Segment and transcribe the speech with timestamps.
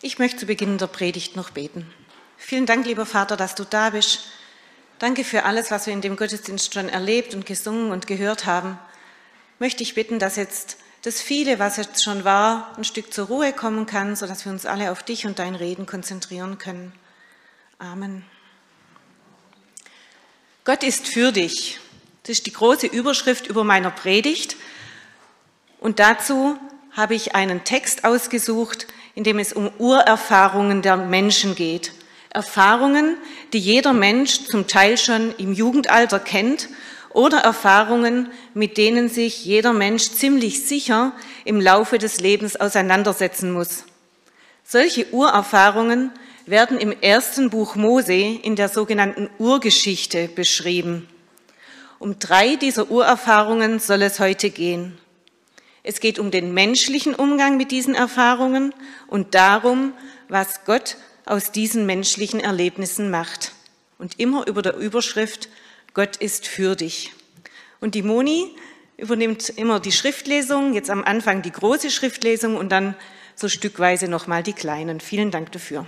[0.00, 1.84] Ich möchte zu Beginn der Predigt noch beten.
[2.36, 4.20] Vielen Dank, lieber Vater, dass du da bist.
[5.00, 8.78] Danke für alles, was wir in dem Gottesdienst schon erlebt und gesungen und gehört haben.
[9.58, 13.52] Möchte ich bitten, dass jetzt das viele, was jetzt schon war, ein Stück zur Ruhe
[13.52, 16.92] kommen kann, sodass wir uns alle auf dich und dein Reden konzentrieren können.
[17.80, 18.24] Amen.
[20.64, 21.80] Gott ist für dich.
[22.22, 24.54] Das ist die große Überschrift über meiner Predigt.
[25.80, 26.56] Und dazu
[26.92, 28.86] habe ich einen Text ausgesucht,
[29.18, 31.90] in dem es um Urerfahrungen der Menschen geht.
[32.30, 33.16] Erfahrungen,
[33.52, 36.68] die jeder Mensch zum Teil schon im Jugendalter kennt
[37.10, 41.10] oder Erfahrungen, mit denen sich jeder Mensch ziemlich sicher
[41.44, 43.86] im Laufe des Lebens auseinandersetzen muss.
[44.62, 46.12] Solche Urerfahrungen
[46.46, 51.08] werden im ersten Buch Mose in der sogenannten Urgeschichte beschrieben.
[51.98, 54.96] Um drei dieser Urerfahrungen soll es heute gehen.
[55.88, 58.74] Es geht um den menschlichen Umgang mit diesen Erfahrungen
[59.06, 59.94] und darum,
[60.28, 63.52] was Gott aus diesen menschlichen Erlebnissen macht.
[63.96, 65.48] Und immer über der Überschrift
[65.94, 67.14] Gott ist für dich.
[67.80, 68.54] Und die Moni
[68.98, 72.94] übernimmt immer die Schriftlesung, jetzt am Anfang die große Schriftlesung und dann
[73.34, 75.00] so stückweise nochmal die kleinen.
[75.00, 75.86] Vielen Dank dafür.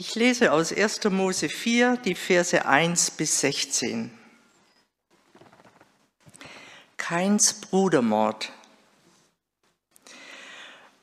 [0.00, 1.10] Ich lese aus 1.
[1.10, 4.16] Mose 4 die Verse 1 bis 16.
[6.96, 8.52] Keins Brudermord.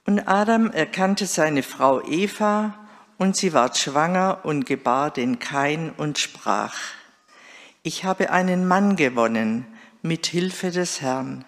[0.05, 6.17] Und Adam erkannte seine Frau Eva, und sie ward schwanger und gebar den Kain und
[6.17, 6.77] sprach,
[7.83, 9.67] ich habe einen Mann gewonnen
[10.03, 11.43] mit Hilfe des Herrn.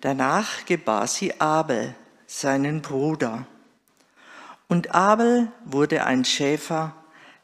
[0.00, 1.96] Danach gebar sie Abel,
[2.28, 3.44] seinen Bruder.
[4.70, 6.94] Und Abel wurde ein Schäfer,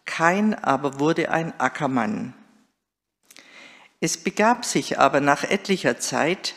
[0.05, 2.35] Kain aber wurde ein Ackermann.
[3.99, 6.55] Es begab sich aber nach etlicher Zeit,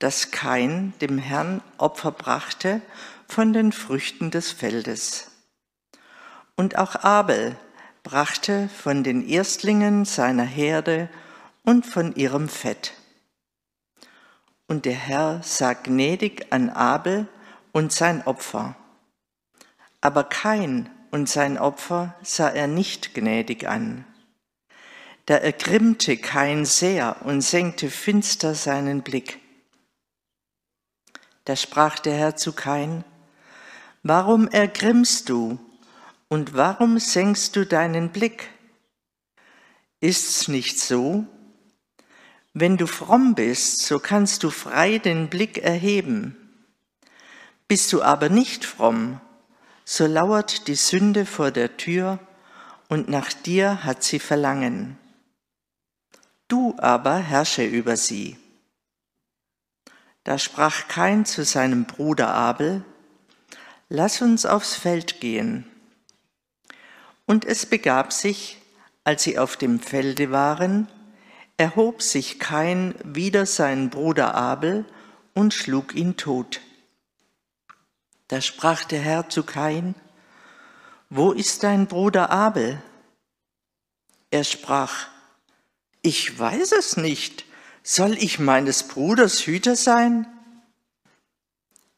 [0.00, 2.82] dass Kain dem Herrn Opfer brachte
[3.28, 5.30] von den Früchten des Feldes.
[6.56, 7.56] Und auch Abel
[8.02, 11.08] brachte von den Erstlingen seiner Herde
[11.62, 12.94] und von ihrem Fett.
[14.66, 17.28] Und der Herr sah gnädig an Abel
[17.70, 18.74] und sein Opfer
[20.00, 24.04] aber Kain und sein Opfer sah er nicht gnädig an.
[25.26, 29.40] Da ergrimmte Kain sehr und senkte finster seinen Blick.
[31.44, 33.04] Da sprach der Herr zu Kain,
[34.02, 35.58] Warum ergrimmst du
[36.28, 38.48] und warum senkst du deinen Blick?
[40.00, 41.26] Ist's nicht so?
[42.54, 46.36] Wenn du fromm bist, so kannst du frei den Blick erheben.
[47.66, 49.20] Bist du aber nicht fromm,
[49.90, 52.18] so lauert die Sünde vor der Tür
[52.90, 54.98] und nach dir hat sie Verlangen.
[56.46, 58.36] Du aber herrsche über sie.
[60.24, 62.84] Da sprach Kain zu seinem Bruder Abel,
[63.88, 65.64] Lass uns aufs Feld gehen.
[67.24, 68.60] Und es begab sich,
[69.04, 70.86] als sie auf dem Felde waren,
[71.56, 74.84] erhob sich Kain wider seinen Bruder Abel
[75.32, 76.60] und schlug ihn tot.
[78.28, 79.94] Da sprach der Herr zu Kain,
[81.08, 82.82] wo ist dein Bruder Abel?
[84.30, 85.08] Er sprach,
[86.02, 87.46] ich weiß es nicht,
[87.82, 90.26] soll ich meines Bruders Hüter sein?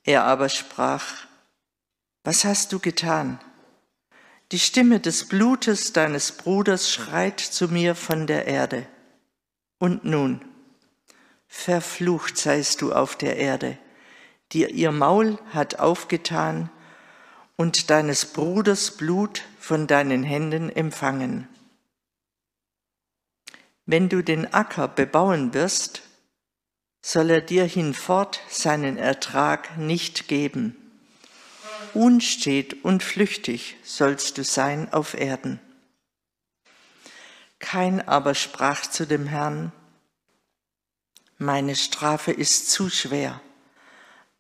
[0.05, 1.27] Er aber sprach,
[2.23, 3.41] was hast du getan?
[4.53, 8.87] Die Stimme des Blutes deines Bruders schreit zu mir von der Erde.
[9.79, 10.45] Und nun,
[11.49, 13.79] verflucht seist du auf der Erde
[14.53, 16.71] dir ihr Maul hat aufgetan
[17.57, 21.49] und deines Bruders Blut von deinen Händen empfangen.
[23.87, 26.03] Wenn du den Acker bebauen wirst,
[27.03, 30.77] soll er dir hinfort seinen Ertrag nicht geben.
[31.95, 35.61] Unstet und flüchtig sollst du sein auf Erden.
[37.59, 39.73] Kein aber sprach zu dem Herrn,
[41.37, 43.41] meine Strafe ist zu schwer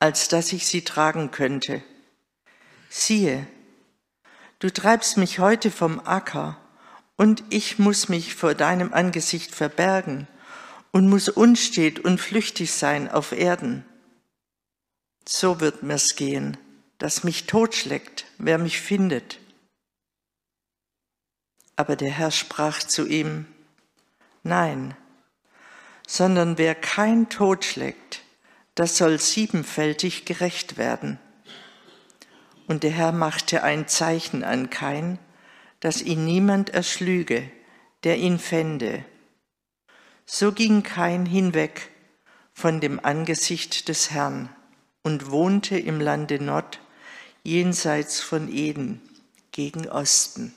[0.01, 1.83] als dass ich sie tragen könnte.
[2.89, 3.47] Siehe,
[4.59, 6.59] du treibst mich heute vom Acker,
[7.21, 10.27] und ich muss mich vor deinem Angesicht verbergen
[10.91, 13.85] und muss unstet und flüchtig sein auf Erden.
[15.29, 16.57] So wird mir's gehen,
[16.97, 19.39] dass mich totschlägt, wer mich findet.
[21.77, 23.47] Aber der Herr sprach zu ihm,
[24.43, 24.97] Nein,
[26.09, 28.10] sondern wer kein Tod schlägt,
[28.81, 31.19] das soll siebenfältig gerecht werden.
[32.67, 35.19] Und der Herr machte ein Zeichen an Kain,
[35.81, 37.51] dass ihn niemand erschlüge,
[38.05, 39.05] der ihn fände.
[40.25, 41.91] So ging Kain hinweg
[42.55, 44.49] von dem Angesicht des Herrn
[45.03, 46.81] und wohnte im Lande Nord,
[47.43, 49.03] jenseits von Eden,
[49.53, 50.55] gegen Osten.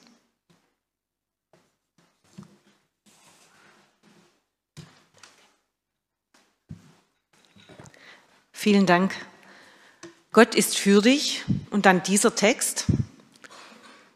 [8.63, 9.13] Vielen Dank.
[10.31, 12.85] Gott ist für dich und dann dieser Text.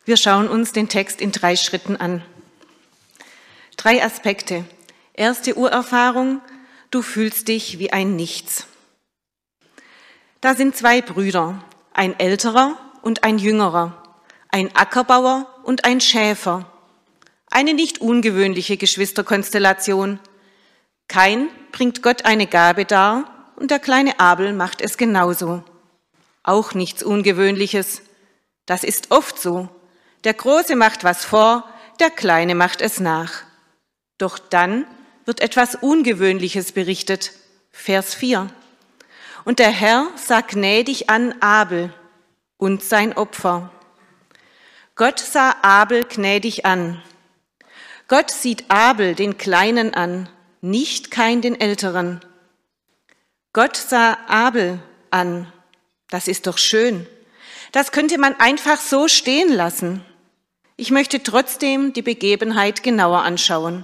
[0.06, 2.24] Wir schauen uns den Text in drei Schritten an.
[3.76, 4.64] Drei Aspekte.
[5.12, 6.40] Erste Urerfahrung,
[6.92, 8.68] du fühlst dich wie ein Nichts.
[10.40, 11.62] Da sind zwei Brüder,
[11.92, 14.02] ein älterer und ein jüngerer,
[14.48, 16.72] ein Ackerbauer und ein Schäfer.
[17.52, 20.22] Eine nicht ungewöhnliche Geschwisterkonstellation.
[21.10, 25.63] Kein bringt Gott eine Gabe dar, und der kleine Abel macht es genauso.
[26.44, 28.04] Auch nichts Ungewöhnliches.
[28.65, 29.68] Das ist oft so.
[30.24, 31.68] Der Große macht was vor,
[32.00, 33.44] der Kleine macht es nach.
[34.18, 34.86] Doch dann
[35.25, 37.33] wird etwas Ungewöhnliches berichtet.
[37.71, 38.48] Vers 4.
[39.44, 41.94] Und der Herr sah gnädig an Abel
[42.57, 43.71] und sein Opfer.
[44.95, 47.01] Gott sah Abel gnädig an.
[48.07, 50.30] Gott sieht Abel, den Kleinen, an,
[50.62, 52.21] nicht kein den Älteren.
[53.57, 54.77] Gott sah Abel
[55.09, 55.51] an.
[56.12, 57.07] Das ist doch schön.
[57.71, 60.06] Das könnte man einfach so stehen lassen.
[60.75, 63.83] Ich möchte trotzdem die Begebenheit genauer anschauen.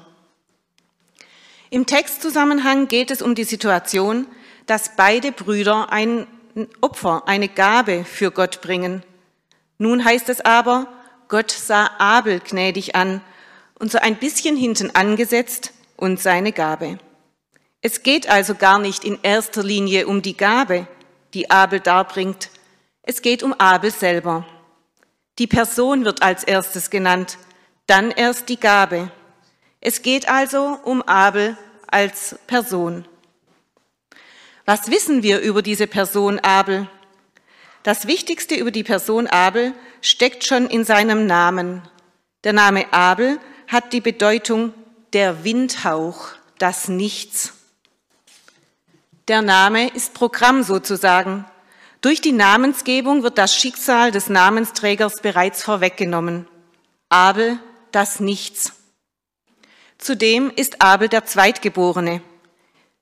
[1.71, 4.27] Im Textzusammenhang geht es um die Situation,
[4.67, 6.27] dass beide Brüder ein
[6.79, 9.01] Opfer, eine Gabe für Gott bringen.
[9.79, 10.87] Nun heißt es aber,
[11.29, 13.21] Gott sah Abel gnädig an
[13.79, 16.99] und so ein bisschen hinten angesetzt und seine Gabe.
[17.85, 20.87] Es geht also gar nicht in erster Linie um die Gabe,
[21.33, 22.49] die Abel darbringt.
[23.01, 24.47] Es geht um Abel selber.
[25.37, 27.37] Die Person wird als erstes genannt,
[27.85, 29.11] dann erst die Gabe.
[29.81, 31.57] Es geht also um Abel
[31.87, 33.05] als Person.
[34.63, 36.87] Was wissen wir über diese Person Abel?
[37.83, 41.81] Das Wichtigste über die Person Abel steckt schon in seinem Namen.
[42.45, 44.73] Der Name Abel hat die Bedeutung
[45.11, 47.53] der Windhauch, das Nichts.
[49.29, 51.45] Der Name ist Programm sozusagen.
[52.01, 56.45] Durch die Namensgebung wird das Schicksal des Namensträgers bereits vorweggenommen.
[57.07, 57.57] Abel,
[57.93, 58.73] das Nichts.
[59.97, 62.21] Zudem ist Abel der Zweitgeborene.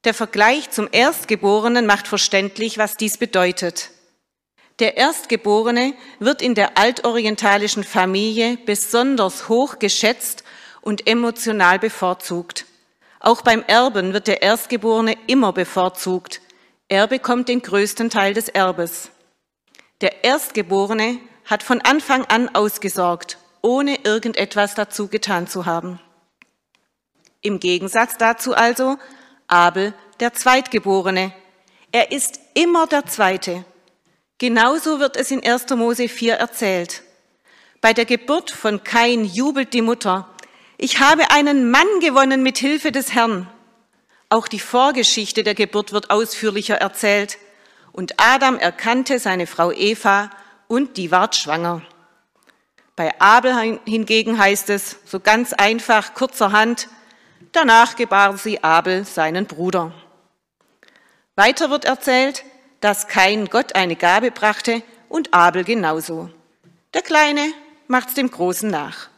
[0.04, 3.90] Der Vergleich zum Erstgeborenen macht verständlich, was dies bedeutet.
[4.78, 10.44] Der Erstgeborene wird in der altorientalischen Familie besonders hoch geschätzt
[10.82, 12.66] und emotional bevorzugt.
[13.22, 16.42] Auch beim Erben wird der Erstgeborene immer bevorzugt.
[16.88, 19.12] Er bekommt den größten Teil des Erbes.
[20.02, 26.00] Der Erstgeborene hat von Anfang an ausgesorgt, ohne irgendetwas dazu getan zu haben.
[27.42, 28.98] Im Gegensatz dazu also
[29.48, 31.32] Abel, der Zweitgeborene.
[31.92, 33.66] Er ist immer der Zweite.
[34.40, 35.70] Genauso wird es in 1.
[35.72, 37.04] Mose 4 erzählt.
[37.82, 40.28] Bei der Geburt von Kain jubelt die Mutter,
[40.82, 43.48] ich habe einen Mann gewonnen mit Hilfe des Herrn.
[44.30, 47.38] Auch die Vorgeschichte der Geburt wird ausführlicher erzählt.
[47.92, 50.32] Und Adam erkannte seine Frau Eva
[50.68, 51.84] und die ward schwanger.
[52.96, 56.88] Bei Abel hingegen heißt es so ganz einfach, kurzerhand,
[57.52, 59.94] danach gebar sie Abel seinen Bruder.
[61.36, 62.44] Weiter wird erzählt,
[62.80, 66.32] dass kein Gott eine Gabe brachte und Abel genauso.
[66.96, 67.54] Der Kleine
[67.88, 69.12] macht's dem Großen nach.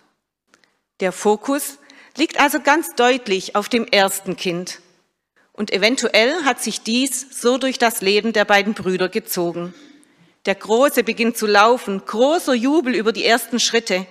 [1.03, 1.79] Der Fokus
[2.15, 4.79] liegt also ganz deutlich auf dem ersten Kind.
[5.51, 9.73] Und eventuell hat sich dies so durch das Leben der beiden Brüder gezogen.
[10.45, 14.05] Der Große beginnt zu laufen, großer Jubel über die ersten Schritte.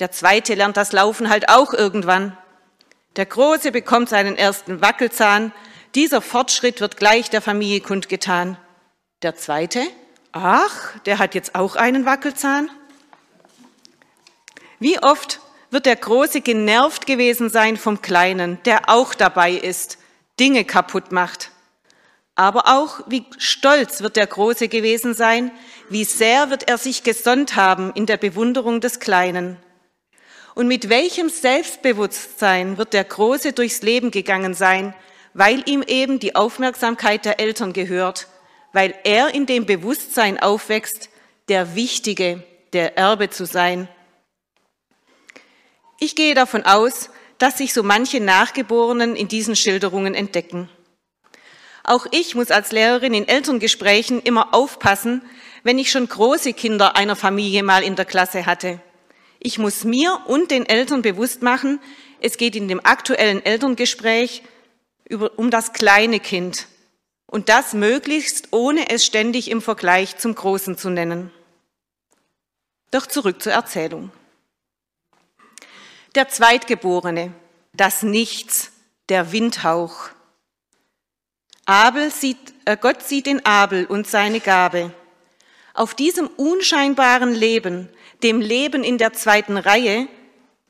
[0.00, 2.36] Der Zweite lernt das Laufen halt auch irgendwann.
[3.16, 5.50] Der Große bekommt seinen ersten Wackelzahn.
[5.94, 8.58] Dieser Fortschritt wird gleich der Familie kundgetan.
[9.22, 9.80] Der Zweite,
[10.32, 12.68] ach, der hat jetzt auch einen Wackelzahn.
[14.78, 15.40] Wie oft
[15.74, 19.98] wird der Große genervt gewesen sein vom Kleinen, der auch dabei ist,
[20.38, 21.50] Dinge kaputt macht.
[22.36, 25.50] Aber auch, wie stolz wird der Große gewesen sein,
[25.88, 29.56] wie sehr wird er sich gesonnt haben in der Bewunderung des Kleinen.
[30.54, 34.94] Und mit welchem Selbstbewusstsein wird der Große durchs Leben gegangen sein,
[35.32, 38.28] weil ihm eben die Aufmerksamkeit der Eltern gehört,
[38.72, 41.10] weil er in dem Bewusstsein aufwächst,
[41.48, 43.88] der Wichtige, der Erbe zu sein.
[45.98, 50.68] Ich gehe davon aus, dass sich so manche Nachgeborenen in diesen Schilderungen entdecken.
[51.82, 55.22] Auch ich muss als Lehrerin in Elterngesprächen immer aufpassen,
[55.62, 58.80] wenn ich schon große Kinder einer Familie mal in der Klasse hatte.
[59.38, 61.80] Ich muss mir und den Eltern bewusst machen,
[62.20, 64.42] es geht in dem aktuellen Elterngespräch
[65.36, 66.66] um das kleine Kind
[67.26, 71.30] und das möglichst ohne es ständig im Vergleich zum Großen zu nennen.
[72.90, 74.10] Doch zurück zur Erzählung.
[76.14, 77.32] Der Zweitgeborene,
[77.72, 78.70] das Nichts,
[79.08, 80.10] der Windhauch.
[81.66, 84.94] Abel sieht, äh Gott sieht in Abel und seine Gabe.
[85.72, 87.88] Auf diesem unscheinbaren Leben,
[88.22, 90.06] dem Leben in der zweiten Reihe,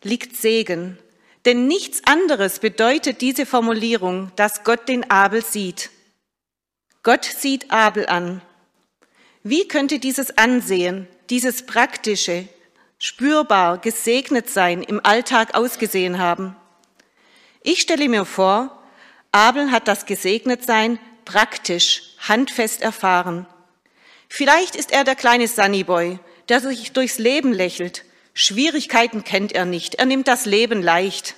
[0.02, 0.96] liegt Segen.
[1.44, 5.90] Denn nichts anderes bedeutet diese Formulierung, dass Gott den Abel sieht.
[7.02, 8.40] Gott sieht Abel an.
[9.42, 12.48] Wie könnte dieses Ansehen, dieses praktische,
[13.04, 16.56] spürbar gesegnet sein im Alltag ausgesehen haben?
[17.62, 18.82] Ich stelle mir vor,
[19.30, 23.46] Abel hat das Gesegnetsein praktisch, handfest erfahren.
[24.30, 26.18] Vielleicht ist er der kleine Sunnyboy,
[26.48, 28.06] der sich durchs Leben lächelt.
[28.32, 29.96] Schwierigkeiten kennt er nicht.
[29.96, 31.34] Er nimmt das Leben leicht.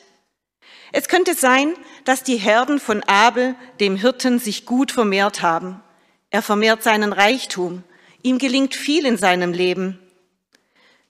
[0.93, 5.83] Es könnte sein, dass die Herden von Abel, dem Hirten, sich gut vermehrt haben.
[6.31, 7.83] Er vermehrt seinen Reichtum.
[8.23, 9.99] Ihm gelingt viel in seinem Leben.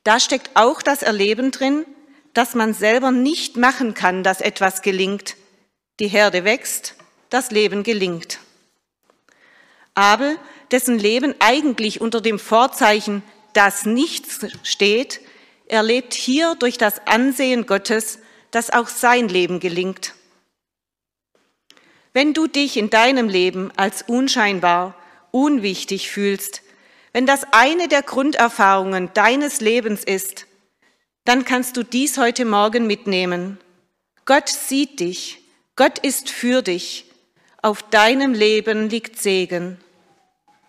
[0.07, 1.85] Da steckt auch das Erleben drin,
[2.33, 5.35] dass man selber nicht machen kann, dass etwas gelingt.
[5.99, 6.95] Die Herde wächst,
[7.29, 8.39] das Leben gelingt.
[9.97, 10.39] Abel
[10.71, 15.21] dessen Leben eigentlich unter dem Vorzeichen das Nichts steht,
[15.67, 18.21] erlebt hier durch das Ansehen Gottes,
[18.53, 20.15] dass auch sein Leben gelingt.
[22.13, 24.95] Wenn du dich in deinem Leben als unscheinbar,
[25.33, 26.63] unwichtig fühlst,
[27.17, 30.45] wenn das eine der Grunderfahrungen deines Lebens ist,
[31.25, 33.59] dann kannst du dies heute Morgen mitnehmen.
[34.27, 35.39] Gott sieht dich,
[35.77, 37.07] Gott ist für dich,
[37.63, 39.81] auf deinem Leben liegt Segen.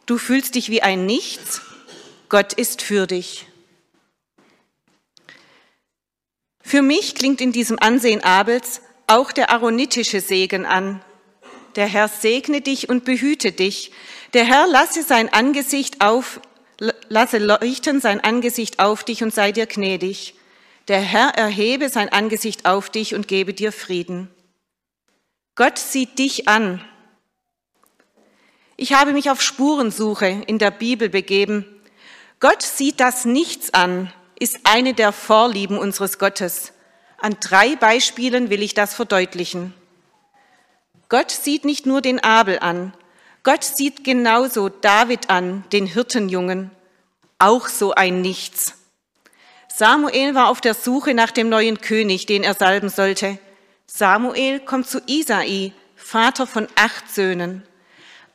[0.05, 1.59] Du fühlst dich wie ein Nichts.
[2.29, 3.45] Gott ist für dich.
[6.61, 11.03] Für mich klingt in diesem Ansehen Abels auch der aaronitische Segen an.
[11.75, 13.91] Der Herr segne dich und behüte dich.
[14.33, 16.41] Der Herr lasse sein Angesicht auf,
[17.09, 20.35] lasse leuchten sein Angesicht auf dich und sei dir gnädig.
[20.87, 24.29] Der Herr erhebe sein Angesicht auf dich und gebe dir Frieden.
[25.55, 26.83] Gott sieht dich an
[28.79, 31.65] ich habe mich auf Spurensuche in der Bibel begeben.
[32.39, 36.73] Gott sieht das Nichts an, ist eine der Vorlieben unseres Gottes.
[37.17, 39.73] An drei Beispielen will ich das verdeutlichen.
[41.09, 42.93] Gott sieht nicht nur den Abel an,
[43.47, 46.69] Gott sieht genauso David an, den Hirtenjungen,
[47.39, 48.73] auch so ein Nichts.
[49.69, 53.39] Samuel war auf der Suche nach dem neuen König, den er salben sollte.
[53.85, 57.63] Samuel kommt zu Isai, Vater von acht Söhnen.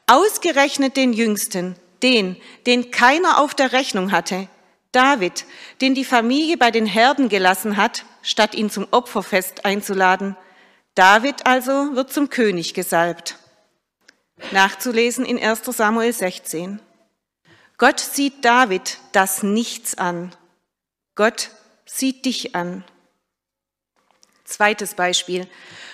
[0.07, 4.49] Ausgerechnet den Jüngsten, den, den keiner auf der Rechnung hatte,
[4.93, 5.45] David,
[5.83, 10.39] den die Familie bei den Herden gelassen hat, statt ihn zum Opferfest einzuladen.
[10.95, 13.37] David also wird zum König gesalbt.
[14.51, 16.81] Nachzulesen in 1 Samuel 16.
[17.79, 20.35] Gott sieht David das Nichts an.
[21.15, 21.51] Gott
[21.87, 22.85] sieht dich an.
[24.45, 25.49] Zweites Beispiel.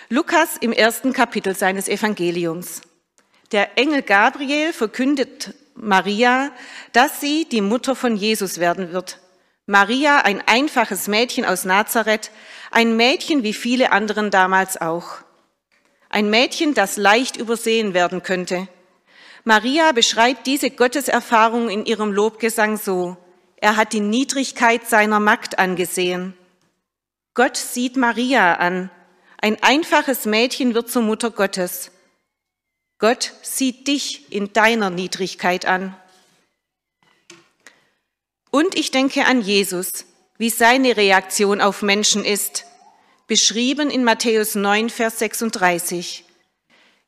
[0.08, 2.82] Lukas im ersten Kapitel seines Evangeliums.
[3.52, 6.50] Der Engel Gabriel verkündet Maria,
[6.92, 9.20] dass sie die Mutter von Jesus werden wird.
[9.66, 12.30] Maria, ein einfaches Mädchen aus Nazareth,
[12.70, 15.18] ein Mädchen wie viele anderen damals auch.
[16.08, 18.68] Ein Mädchen, das leicht übersehen werden könnte.
[19.44, 23.16] Maria beschreibt diese Gotteserfahrung in ihrem Lobgesang so.
[23.56, 26.34] Er hat die Niedrigkeit seiner Magd angesehen.
[27.34, 28.90] Gott sieht Maria an.
[29.40, 31.90] Ein einfaches Mädchen wird zur Mutter Gottes.
[32.98, 35.96] Gott sieht dich in deiner Niedrigkeit an.
[38.50, 40.04] Und ich denke an Jesus,
[40.36, 42.64] wie seine Reaktion auf Menschen ist,
[43.28, 46.24] beschrieben in Matthäus 9, Vers 36.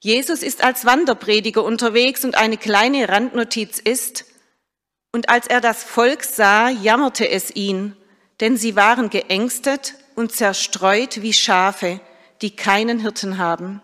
[0.00, 4.26] Jesus ist als Wanderprediger unterwegs und eine kleine Randnotiz ist,
[5.12, 7.96] und als er das Volk sah, jammerte es ihn,
[8.38, 12.00] denn sie waren geängstet und zerstreut wie Schafe,
[12.42, 13.82] die keinen Hirten haben.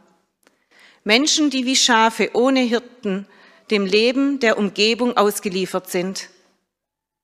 [1.05, 3.27] Menschen, die wie Schafe ohne Hirten
[3.71, 6.29] dem Leben der Umgebung ausgeliefert sind.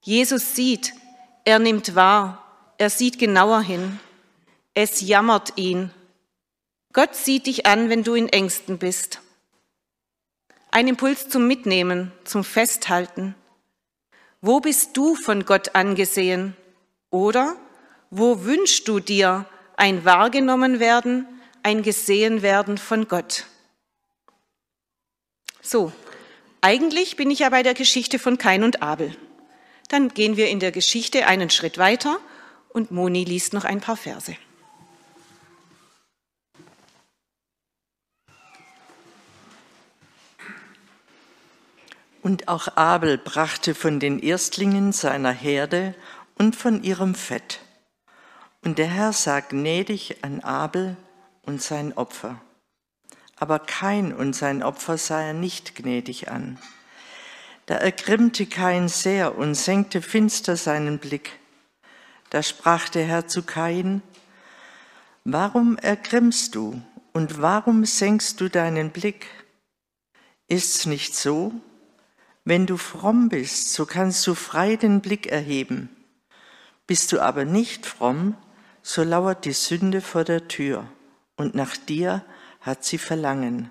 [0.01, 0.95] Jesus sieht,
[1.45, 4.01] er nimmt wahr, er sieht genauer hin.
[4.75, 5.91] Es jammert ihn.
[6.95, 9.21] Gott sieht dich an, wenn du in Ängsten bist.
[10.71, 13.35] Ein Impuls zum Mitnehmen, zum Festhalten.
[14.41, 16.57] Wo bist du von Gott angesehen?
[17.11, 17.57] Oder
[18.11, 21.27] wo wünschst du dir ein wahrgenommen werden,
[21.63, 23.45] ein gesehen werden von Gott?
[25.61, 25.93] So,
[26.63, 29.15] eigentlich bin ich ja bei der Geschichte von Kain und Abel.
[29.89, 32.19] Dann gehen wir in der Geschichte einen Schritt weiter
[32.71, 34.35] und Moni liest noch ein paar Verse.
[42.23, 45.95] Und auch Abel brachte von den Erstlingen seiner Herde
[46.39, 47.61] und von ihrem Fett.
[48.65, 50.97] Und der Herr sah gnädig an Abel
[51.43, 52.41] und sein Opfer.
[53.35, 56.61] Aber Kain und sein Opfer sah er nicht gnädig an.
[57.67, 61.39] Da ergrimmte Kain sehr und senkte finster seinen Blick.
[62.31, 64.01] Da sprach der Herr zu Kain,
[65.25, 66.81] Warum ergrimmst du
[67.13, 69.27] und warum senkst du deinen Blick?
[70.47, 71.53] Ist's nicht so?
[72.45, 75.89] Wenn du fromm bist, so kannst du frei den Blick erheben.
[76.87, 78.37] Bist du aber nicht fromm,
[78.83, 80.89] so lauert die Sünde vor der Tür,
[81.37, 82.25] und nach dir
[82.61, 83.71] hat sie Verlangen.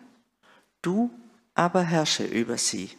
[0.82, 1.12] Du
[1.54, 2.90] aber herrsche über sie.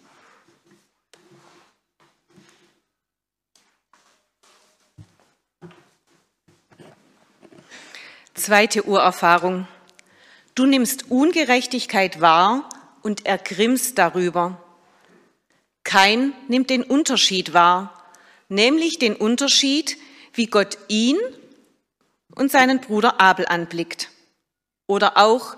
[8.35, 9.67] Zweite Urerfahrung.
[10.55, 12.69] Du nimmst Ungerechtigkeit wahr
[13.03, 14.62] und ergrimmst darüber.
[15.85, 18.03] Kein nimmt den Unterschied wahr,
[18.49, 19.97] nämlich den Unterschied,
[20.33, 21.19] wie Gott ihn
[22.35, 24.11] und seinen Bruder Abel anblickt.
[24.87, 25.57] Oder auch,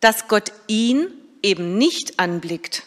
[0.00, 1.08] dass Gott ihn
[1.42, 2.84] eben nicht anblickt.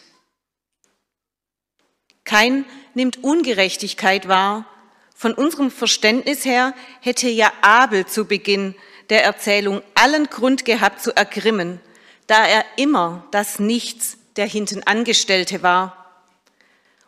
[2.24, 4.66] Kein nimmt Ungerechtigkeit wahr.
[5.14, 8.74] Von unserem Verständnis her hätte ja Abel zu Beginn
[9.10, 11.80] der Erzählung allen Grund gehabt zu ergrimmen,
[12.26, 16.01] da er immer das Nichts der hinten Angestellte war.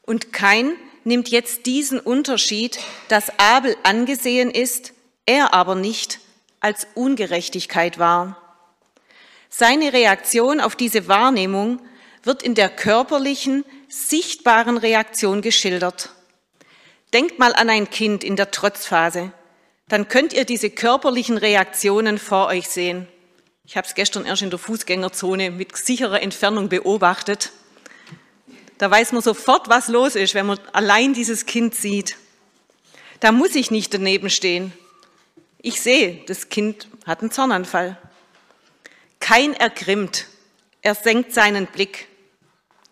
[0.06, 0.72] Und kein
[1.04, 4.92] nimmt jetzt diesen Unterschied, dass Abel angesehen ist,
[5.26, 6.20] er aber nicht,
[6.60, 8.40] als Ungerechtigkeit wahr.
[9.48, 11.80] Seine Reaktion auf diese Wahrnehmung
[12.22, 16.10] wird in der körperlichen, sichtbaren Reaktion geschildert.
[17.12, 19.32] Denkt mal an ein Kind in der Trotzphase
[19.88, 23.06] dann könnt ihr diese körperlichen Reaktionen vor euch sehen.
[23.64, 27.52] Ich habe es gestern erst in der Fußgängerzone mit sicherer Entfernung beobachtet.
[28.84, 32.18] Da weiß man sofort, was los ist, wenn man allein dieses Kind sieht.
[33.18, 34.74] Da muss ich nicht daneben stehen.
[35.56, 37.96] Ich sehe, das Kind hat einen Zornanfall.
[39.20, 40.26] Kein ergrimmt,
[40.82, 42.08] er senkt seinen Blick.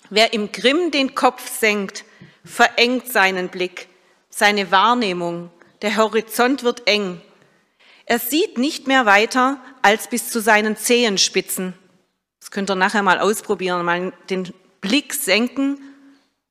[0.09, 2.07] Wer im Grimm den Kopf senkt,
[2.43, 3.89] verengt seinen Blick,
[4.31, 5.51] seine Wahrnehmung,
[5.83, 7.21] der Horizont wird eng.
[8.07, 11.75] Er sieht nicht mehr weiter als bis zu seinen Zehenspitzen.
[12.41, 15.79] Das könnt ihr nachher mal ausprobieren, mal den Blick senken,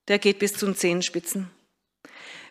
[0.08, 1.52] der geht bis zu den Zehenspitzen.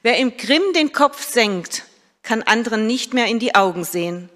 [0.02, 1.84] Wer im Grimm den Kopf senkt,
[2.22, 4.28] kann anderen nicht mehr in die Augen sehen.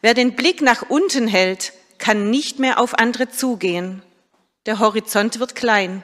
[0.00, 4.02] Wer den Blick nach unten hält, kann nicht mehr auf andere zugehen.
[4.66, 6.02] Der Horizont wird klein.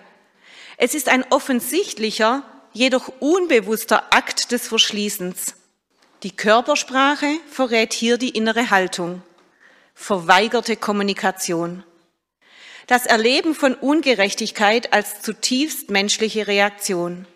[0.76, 2.42] Es ist ein offensichtlicher,
[2.72, 5.54] jedoch unbewusster Akt des Verschließens.
[6.22, 9.22] Die Körpersprache verrät hier die innere Haltung,
[9.94, 11.84] verweigerte Kommunikation.
[12.86, 17.26] Das Erleben von Ungerechtigkeit als zutiefst menschliche Reaktion.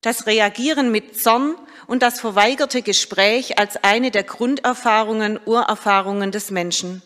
[0.00, 7.02] Das Reagieren mit Zorn und das verweigerte Gespräch als eine der Grunderfahrungen, Urerfahrungen des Menschen.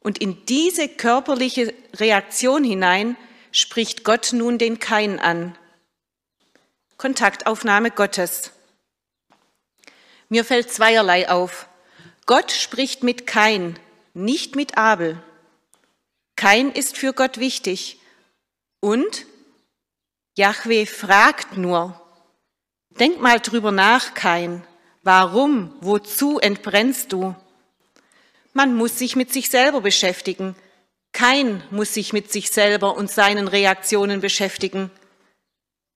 [0.00, 3.16] Und in diese körperliche Reaktion hinein
[3.52, 5.56] spricht Gott nun den Kain an.
[6.96, 8.52] Kontaktaufnahme Gottes.
[10.28, 11.68] Mir fällt zweierlei auf.
[12.24, 13.78] Gott spricht mit Kain,
[14.14, 15.22] nicht mit Abel.
[16.36, 17.98] Kain ist für Gott wichtig.
[18.80, 19.26] Und
[20.36, 22.00] Yahweh fragt nur.
[22.90, 24.62] Denk mal drüber nach, Kain.
[25.02, 27.34] Warum, wozu entbrennst du?
[28.52, 30.54] Man muss sich mit sich selber beschäftigen.
[31.12, 34.90] Kein muss sich mit sich selber und seinen Reaktionen beschäftigen.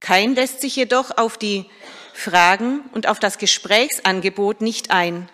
[0.01, 1.67] Kein lässt sich jedoch auf die
[2.15, 5.29] Fragen und auf das Gesprächsangebot nicht ein.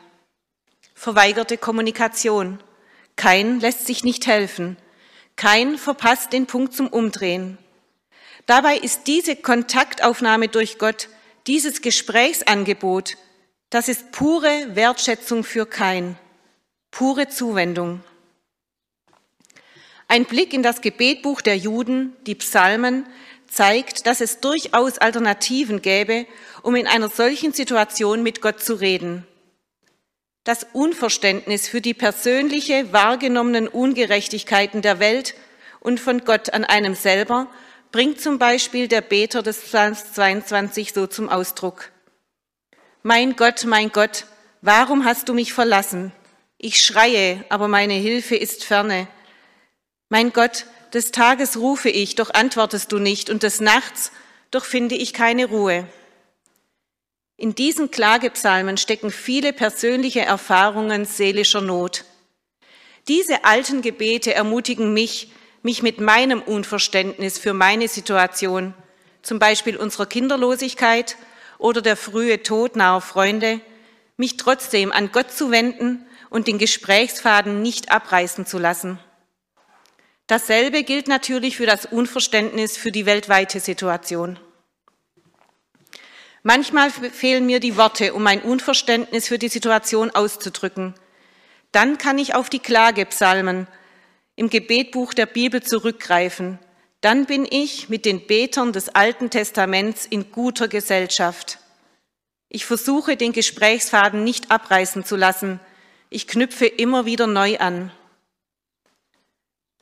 [0.95, 2.61] Verweigerte Kommunikation.
[3.15, 4.77] Kein lässt sich nicht helfen.
[5.37, 7.59] Kein verpasst den Punkt zum Umdrehen.
[8.47, 11.09] Dabei ist diese Kontaktaufnahme durch Gott,
[11.47, 13.17] dieses Gesprächsangebot,
[13.71, 16.17] das ist pure Wertschätzung für kein,
[16.91, 18.01] pure Zuwendung.
[20.09, 23.07] Ein Blick in das Gebetbuch der Juden, die Psalmen,
[23.49, 26.27] zeigt, dass es durchaus Alternativen gäbe,
[26.63, 29.27] um in einer solchen Situation mit Gott zu reden.
[30.47, 35.35] Das Unverständnis für die persönliche wahrgenommenen Ungerechtigkeiten der Welt
[35.81, 37.49] und von Gott an einem selber
[37.91, 41.91] bringt zum Beispiel der Beter des Psalms 22 so zum Ausdruck.
[43.03, 44.27] Mein Gott, mein Gott,
[44.63, 46.13] warum hast du mich verlassen?
[46.59, 49.09] Ich schreie, aber meine Hilfe ist ferne.
[50.11, 54.13] Mein Gott, des Tages rufe ich, doch antwortest du nicht, und des Nachts,
[54.53, 55.89] doch finde ich keine Ruhe.
[57.39, 62.05] In diesen Klagepsalmen stecken viele persönliche Erfahrungen seelischer Not.
[63.09, 65.31] Diese alten Gebete ermutigen mich,
[65.63, 68.73] mich mit meinem Unverständnis für meine Situation,
[69.21, 71.17] zum Beispiel unserer Kinderlosigkeit
[71.59, 73.61] oder der frühe Tod naher Freunde,
[74.17, 78.99] mich trotzdem an Gott zu wenden und den Gesprächsfaden nicht abreißen zu lassen.
[80.27, 84.39] Dasselbe gilt natürlich für das Unverständnis für die weltweite Situation.
[86.49, 90.95] Manchmal fehlen mir die Worte, um mein Unverständnis für die Situation auszudrücken.
[91.73, 93.67] Dann kann ich auf die Klagepsalmen
[94.37, 96.61] im Gebetbuch der Bibel zurückgreifen.
[97.01, 101.59] Dann bin ich mit den Betern des Alten Testaments in guter Gesellschaft.
[102.49, 105.59] Ich versuche, den Gesprächsfaden nicht abreißen zu lassen.
[106.11, 107.91] Ich knüpfe immer wieder neu an.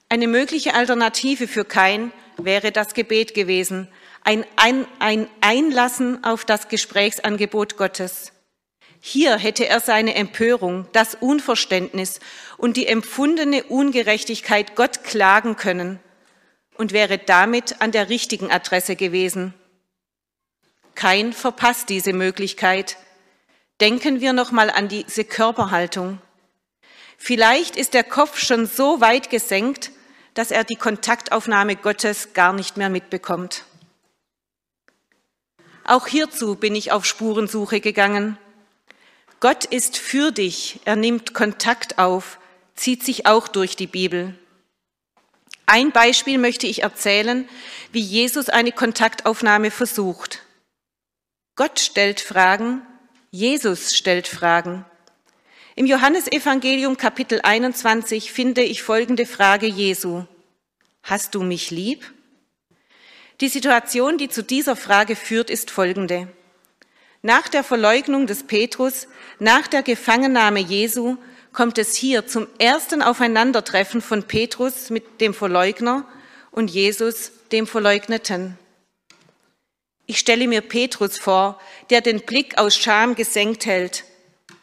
[0.09, 3.87] Eine mögliche Alternative für Kain wäre das Gebet gewesen,
[4.25, 8.33] ein, ein, ein Einlassen auf das Gesprächsangebot Gottes.
[9.01, 12.21] Hier hätte er seine Empörung, das Unverständnis
[12.57, 16.01] und die empfundene Ungerechtigkeit Gott klagen können
[16.79, 19.53] und wäre damit an der richtigen Adresse gewesen.
[20.95, 22.97] Kein verpasst diese Möglichkeit.
[23.81, 26.19] Denken wir noch mal an diese Körperhaltung.
[27.19, 29.91] Vielleicht ist der Kopf schon so weit gesenkt,
[30.33, 33.65] dass er die Kontaktaufnahme Gottes gar nicht mehr mitbekommt.
[35.85, 38.39] Auch hierzu bin ich auf Spurensuche gegangen.
[39.41, 42.39] Gott ist für dich, er nimmt Kontakt auf,
[42.75, 44.35] zieht sich auch durch die Bibel.
[45.67, 47.49] Ein Beispiel möchte ich erzählen,
[47.93, 50.43] wie Jesus eine Kontaktaufnahme versucht.
[51.57, 52.83] Gott stellt Fragen,
[53.31, 54.87] Jesus stellt Fragen.
[55.77, 60.25] Im Johannesevangelium Kapitel 21 finde ich folgende Frage Jesu.
[61.03, 62.14] Hast du mich lieb?
[63.41, 66.29] Die Situation, die zu dieser Frage führt, ist folgende.
[67.23, 71.17] Nach der Verleugnung des Petrus, nach der Gefangennahme Jesu,
[71.53, 76.07] kommt es hier zum ersten Aufeinandertreffen von Petrus mit dem Verleugner
[76.51, 78.59] und Jesus, dem Verleugneten.
[80.07, 81.59] Ich stelle mir Petrus vor,
[81.91, 84.05] der den Blick aus Scham gesenkt hält.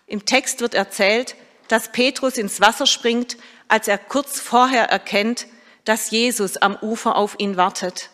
[0.06, 1.36] Im Text wird erzählt,
[1.68, 5.48] dass Petrus ins Wasser springt, als er kurz vorher erkennt,
[5.84, 8.11] dass Jesus am Ufer auf ihn wartet.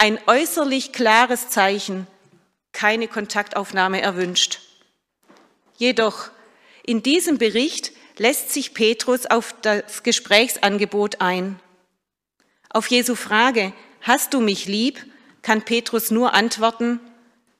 [0.00, 2.06] Ein äußerlich klares Zeichen,
[2.70, 4.60] keine Kontaktaufnahme erwünscht.
[5.76, 6.30] Jedoch
[6.86, 11.58] in diesem Bericht lässt sich Petrus auf das Gesprächsangebot ein.
[12.70, 15.04] Auf Jesu Frage, hast du mich lieb,
[15.42, 17.00] kann Petrus nur antworten,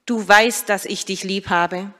[0.05, 1.93] du weißt, dass ich dich lieb habe.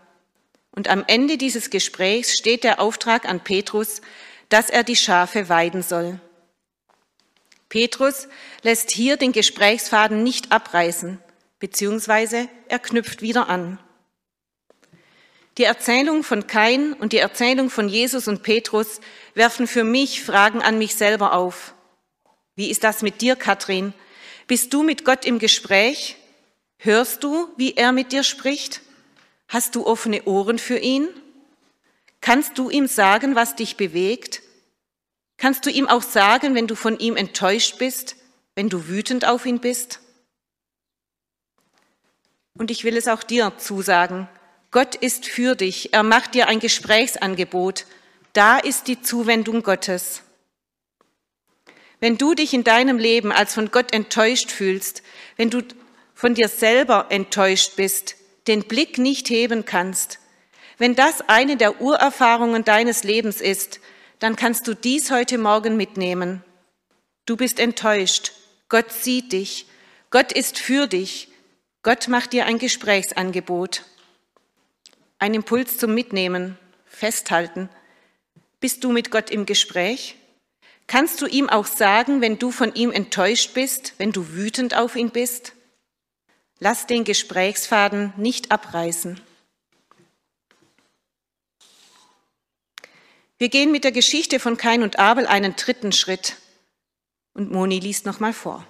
[0.71, 3.99] Und am Ende dieses Gesprächs steht der Auftrag an Petrus,
[4.47, 6.21] dass er die Schafe weiden soll.
[7.69, 8.27] Petrus
[8.63, 11.19] lässt hier den Gesprächsfaden nicht abreißen,
[11.59, 13.79] beziehungsweise er knüpft wieder an.
[15.59, 19.01] Die Erzählung von Kain und die Erzählung von Jesus und Petrus
[19.35, 21.73] werfen für mich Fragen an mich selber auf.
[22.55, 23.93] Wie ist das mit dir, Katrin?
[24.47, 26.15] Bist du mit Gott im Gespräch?
[26.77, 28.81] Hörst du, wie er mit dir spricht?
[29.47, 31.07] Hast du offene Ohren für ihn?
[32.21, 34.41] Kannst du ihm sagen, was dich bewegt?
[35.39, 38.17] Kannst du ihm auch sagen, wenn du von ihm enttäuscht bist,
[38.55, 40.01] wenn du wütend auf ihn bist?
[42.57, 44.27] Und ich will es auch dir zusagen.
[44.69, 45.93] Gott ist für dich.
[45.93, 47.85] Er macht dir ein Gesprächsangebot.
[48.33, 50.23] Da ist die Zuwendung Gottes.
[52.01, 55.03] Wenn du dich in deinem Leben als von Gott enttäuscht fühlst,
[55.37, 55.61] wenn du
[56.13, 58.15] von dir selber enttäuscht bist,
[58.47, 60.19] den Blick nicht heben kannst,
[60.77, 63.79] wenn das eine der Urerfahrungen deines Lebens ist,
[64.19, 66.43] dann kannst du dies heute Morgen mitnehmen.
[67.25, 68.33] Du bist enttäuscht.
[68.67, 69.65] Gott sieht dich.
[70.11, 71.29] Gott ist für dich.
[71.81, 73.83] Gott macht dir ein Gesprächsangebot.
[75.17, 77.69] Ein Impuls zum Mitnehmen, festhalten.
[78.59, 80.15] Bist du mit Gott im Gespräch?
[80.87, 84.95] Kannst du ihm auch sagen, wenn du von ihm enttäuscht bist, wenn du wütend auf
[84.95, 85.53] ihn bist?
[86.59, 89.21] Lass den Gesprächsfaden nicht abreißen.
[93.39, 96.35] Wir gehen mit der Geschichte von Kain und Abel einen dritten Schritt.
[97.33, 98.67] Und Moni liest nochmal vor.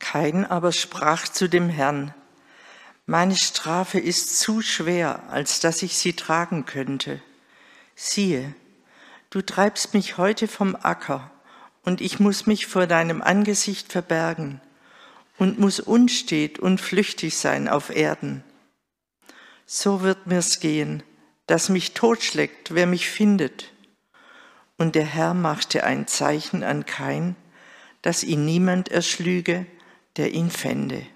[0.00, 2.12] Kain aber sprach zu dem Herrn,
[3.06, 7.22] meine Strafe ist zu schwer, als dass ich sie tragen könnte.
[7.94, 8.56] Siehe,
[9.30, 11.30] du treibst mich heute vom Acker,
[11.82, 14.60] und ich muss mich vor deinem Angesicht verbergen
[15.38, 18.44] und muss unstet und flüchtig sein auf Erden.
[19.66, 21.02] So wird mir's gehen,
[21.46, 23.72] dass mich totschlägt, wer mich findet.
[24.78, 27.36] Und der Herr machte ein Zeichen an Kain,
[28.02, 29.66] dass ihn niemand erschlüge,
[30.16, 31.06] der ihn fände.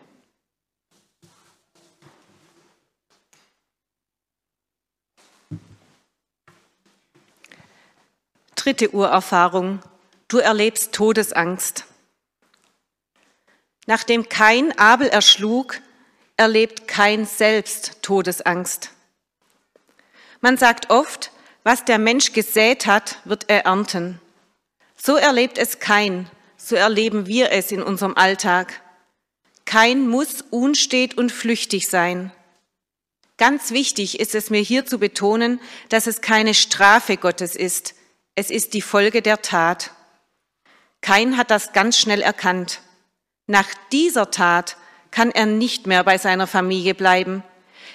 [8.55, 9.81] Dritte Urerfahrung.
[10.29, 11.85] Du erlebst Todesangst.
[13.87, 15.81] Nachdem kein Abel erschlug,
[16.37, 18.90] erlebt kein selbst Todesangst.
[20.40, 21.31] Man sagt oft,
[21.62, 24.20] was der Mensch gesät hat, wird er ernten.
[24.96, 28.83] So erlebt es kein, so erleben wir es in unserem Alltag.
[29.64, 32.33] Kein muss unstet und flüchtig sein.
[33.38, 37.94] Ganz wichtig ist es mir hier zu betonen, dass es keine Strafe Gottes ist.
[38.35, 39.90] Es ist die Folge der Tat.
[41.01, 42.81] Kein hat das ganz schnell erkannt.
[43.46, 44.76] Nach dieser Tat
[45.11, 47.42] kann er nicht mehr bei seiner Familie bleiben.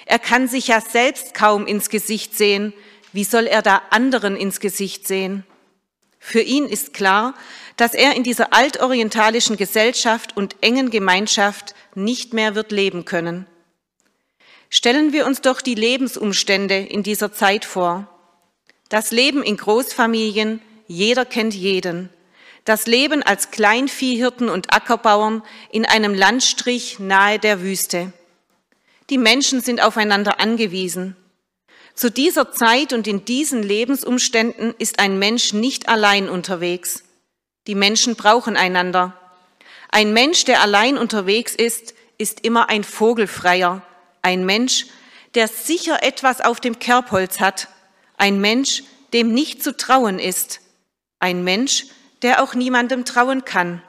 [0.05, 2.73] Er kann sich ja selbst kaum ins Gesicht sehen.
[3.13, 5.45] Wie soll er da anderen ins Gesicht sehen?
[6.19, 7.33] Für ihn ist klar,
[7.75, 13.47] dass er in dieser altorientalischen Gesellschaft und engen Gemeinschaft nicht mehr wird leben können.
[14.69, 18.07] Stellen wir uns doch die Lebensumstände in dieser Zeit vor.
[18.87, 22.09] Das Leben in Großfamilien, jeder kennt jeden.
[22.71, 28.13] Das Leben als Kleinviehhirten und Ackerbauern in einem Landstrich nahe der Wüste.
[29.09, 31.17] Die Menschen sind aufeinander angewiesen.
[31.95, 37.03] Zu dieser Zeit und in diesen Lebensumständen ist ein Mensch nicht allein unterwegs.
[37.67, 39.19] Die Menschen brauchen einander.
[39.89, 43.81] Ein Mensch, der allein unterwegs ist, ist immer ein Vogelfreier.
[44.21, 44.85] Ein Mensch,
[45.35, 47.67] der sicher etwas auf dem Kerbholz hat.
[48.15, 50.61] Ein Mensch, dem nicht zu trauen ist.
[51.19, 51.87] Ein Mensch,
[52.21, 53.81] der auch niemandem trauen kann.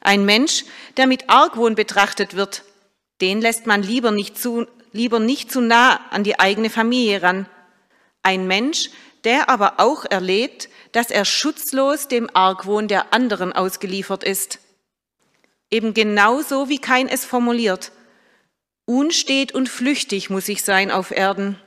[0.00, 0.64] Ein Mensch,
[0.96, 2.64] der mit Argwohn betrachtet wird,
[3.20, 7.46] den lässt man lieber nicht zu, lieber nicht zu nah an die eigene Familie ran.
[8.22, 8.90] Ein Mensch,
[9.24, 14.58] der aber auch erlebt, dass er schutzlos dem Argwohn der anderen ausgeliefert ist.
[15.70, 17.92] Eben genauso wie kein es formuliert.
[18.84, 21.58] Unstet und flüchtig muss ich sein auf Erden.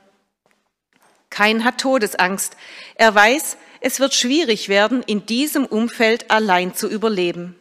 [1.30, 2.56] Kein hat Todesangst.
[2.94, 7.58] Er weiß, es wird schwierig werden, in diesem Umfeld allein zu überleben.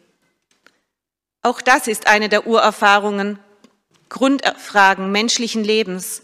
[1.41, 3.39] Auch das ist eine der Urerfahrungen,
[4.09, 6.23] Grundfragen menschlichen Lebens.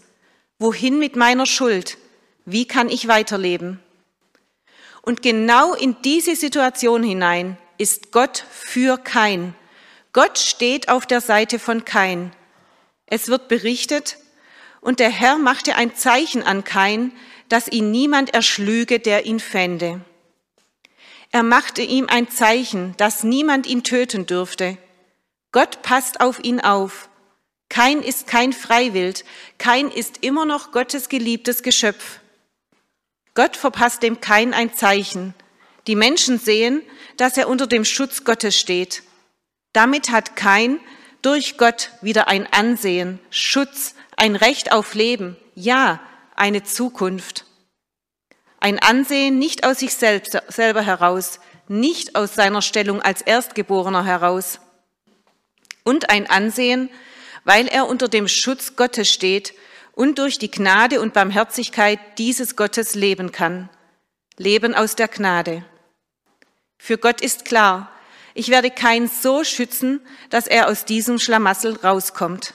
[0.58, 1.98] Wohin mit meiner Schuld?
[2.44, 3.80] Wie kann ich weiterleben?
[5.02, 9.54] Und genau in diese Situation hinein ist Gott für Kain.
[10.12, 12.32] Gott steht auf der Seite von Kain.
[13.06, 14.16] Es wird berichtet,
[14.82, 17.12] und der Herr machte ein Zeichen an Kain,
[17.48, 20.02] dass ihn niemand erschlüge, der ihn fände.
[21.30, 24.76] Er machte ihm ein Zeichen, dass niemand ihn töten dürfte.
[25.52, 27.08] Gott passt auf ihn auf.
[27.70, 29.24] Kein ist kein Freiwild,
[29.56, 32.20] kein ist immer noch Gottes geliebtes Geschöpf.
[33.34, 35.32] Gott verpasst dem kein ein Zeichen.
[35.86, 36.82] Die Menschen sehen,
[37.16, 39.02] dass er unter dem Schutz Gottes steht.
[39.72, 40.80] Damit hat kein
[41.22, 46.00] durch Gott wieder ein Ansehen, Schutz, ein Recht auf Leben, ja,
[46.34, 47.44] eine Zukunft.
[48.60, 54.60] Ein Ansehen nicht aus sich selbst, selber heraus, nicht aus seiner Stellung als Erstgeborener heraus.
[55.84, 56.90] Und ein Ansehen,
[57.44, 59.54] weil er unter dem Schutz Gottes steht
[59.92, 63.68] und durch die Gnade und Barmherzigkeit dieses Gottes leben kann.
[64.36, 65.64] Leben aus der Gnade.
[66.78, 67.90] Für Gott ist klar,
[68.34, 72.54] ich werde keinen so schützen, dass er aus diesem Schlamassel rauskommt.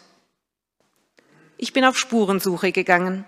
[1.57, 3.25] Ich bin auf Spurensuche gegangen.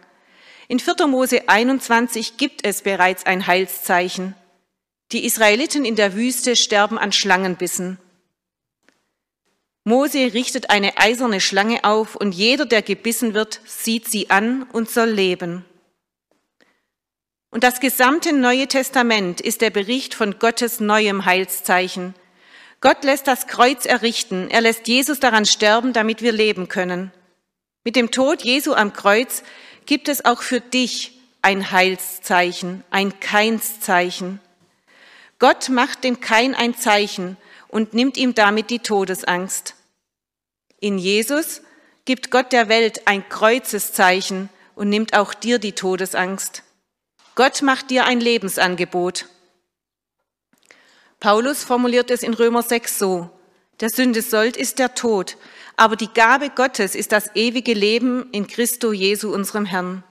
[0.68, 1.08] In 4.
[1.08, 4.36] Mose 21 gibt es bereits ein Heilszeichen.
[5.12, 7.98] Die Israeliten in der Wüste sterben an Schlangenbissen.
[9.84, 14.90] Mose richtet eine eiserne Schlange auf und jeder, der gebissen wird, sieht sie an und
[14.90, 15.66] soll leben.
[17.50, 22.14] Und das gesamte Neue Testament ist der Bericht von Gottes neuem Heilszeichen,
[22.82, 24.50] Gott lässt das Kreuz errichten.
[24.50, 27.12] Er lässt Jesus daran sterben, damit wir leben können.
[27.84, 29.44] Mit dem Tod Jesu am Kreuz
[29.86, 34.40] gibt es auch für dich ein Heilszeichen, ein Keinszeichen.
[35.40, 37.38] Gott macht dem Kein ein Zeichen
[37.70, 39.76] und nimmt ihm damit die Todesangst.
[40.82, 41.62] In Jesus
[42.06, 46.64] gibt Gott der Welt ein Kreuzeszeichen und nimmt auch dir die Todesangst.
[47.36, 49.28] Gott macht dir ein Lebensangebot.
[51.20, 53.30] Paulus formuliert es in Römer 6 so,
[53.80, 55.38] der Sünde Sold ist der Tod,
[55.76, 60.04] aber die Gabe Gottes ist das ewige Leben in Christo Jesu, unserem Herrn.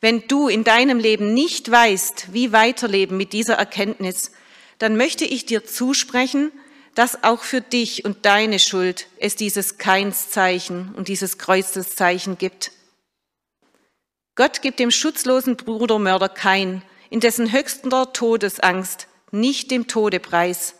[0.00, 4.32] Wenn du in deinem Leben nicht weißt, wie weiterleben mit dieser Erkenntnis,
[4.78, 6.50] dann möchte ich dir zusprechen,
[6.94, 12.72] dass auch für dich und deine Schuld es dieses Keinszeichen und dieses Kreuzeszeichen gibt.
[14.34, 20.74] Gott gibt dem schutzlosen Brudermörder Kein, in dessen höchster Todesangst nicht dem Tode preis.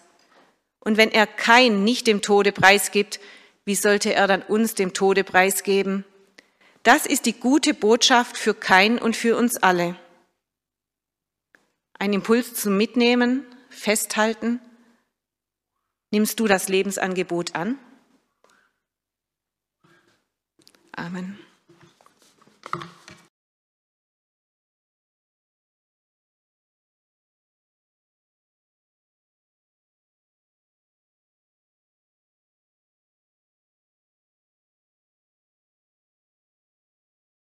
[0.80, 3.20] Und wenn er kein nicht dem Tode preisgibt,
[3.64, 6.04] wie sollte er dann uns dem Tode preisgeben?
[6.82, 9.96] Das ist die gute Botschaft für kein und für uns alle.
[11.98, 14.58] ein Impuls zum Mitnehmen, Festhalten.
[16.10, 17.78] Nimmst du das Lebensangebot an?
[20.92, 21.38] Amen.